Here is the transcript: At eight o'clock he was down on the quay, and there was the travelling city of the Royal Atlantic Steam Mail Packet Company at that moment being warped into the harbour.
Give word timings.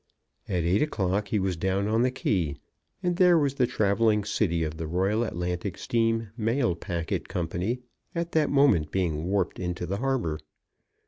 At 0.49 0.63
eight 0.63 0.81
o'clock 0.81 1.27
he 1.27 1.37
was 1.37 1.55
down 1.55 1.87
on 1.87 2.01
the 2.01 2.09
quay, 2.09 2.55
and 3.03 3.17
there 3.17 3.37
was 3.37 3.53
the 3.53 3.67
travelling 3.67 4.23
city 4.23 4.63
of 4.63 4.77
the 4.77 4.87
Royal 4.87 5.23
Atlantic 5.23 5.77
Steam 5.77 6.29
Mail 6.35 6.75
Packet 6.75 7.27
Company 7.29 7.81
at 8.15 8.31
that 8.31 8.49
moment 8.49 8.89
being 8.91 9.25
warped 9.25 9.59
into 9.59 9.85
the 9.85 9.97
harbour. 9.97 10.39